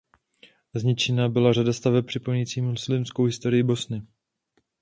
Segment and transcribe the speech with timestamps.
[0.73, 4.01] Zničena byla řada staveb připomínající muslimskou historii Bosny.